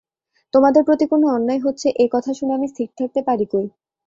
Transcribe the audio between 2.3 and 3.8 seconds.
শুনে আমি স্থির থাকতে পারি কই?